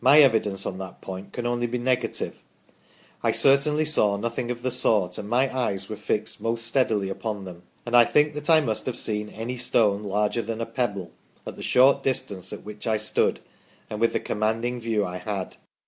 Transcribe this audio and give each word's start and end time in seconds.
My 0.03 0.19
evidence 0.21 0.65
on 0.65 0.79
that 0.79 0.99
point 0.99 1.31
can 1.31 1.45
only 1.45 1.67
be 1.67 1.77
negative. 1.77 2.41
I 3.21 3.31
certainly 3.33 3.85
saw 3.85 4.17
nothing 4.17 4.49
of 4.49 4.63
the 4.63 4.71
sort, 4.71 5.19
and 5.19 5.29
my 5.29 5.55
eyes 5.55 5.89
were 5.89 5.95
fixed 5.95 6.41
most 6.41 6.65
steadily 6.65 7.07
upon 7.07 7.45
them, 7.45 7.61
and 7.85 7.95
I 7.95 8.03
think 8.03 8.33
that 8.33 8.49
I 8.49 8.61
must 8.61 8.87
have 8.87 8.97
seen 8.97 9.29
any 9.29 9.57
stone 9.57 10.01
larger 10.01 10.41
than 10.41 10.59
a 10.59 10.65
pebble 10.65 11.11
at 11.45 11.55
the 11.55 11.61
short 11.61 12.01
dis 12.01 12.19
tance 12.23 12.51
at 12.51 12.63
which 12.65 12.87
I 12.87 12.97
stood 12.97 13.41
and 13.91 14.01
with 14.01 14.13
the 14.13 14.19
commanding 14.19 14.81
view 14.81 15.05
I 15.05 15.17
had. 15.17 15.57